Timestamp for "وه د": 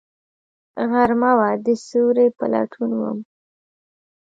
1.37-1.67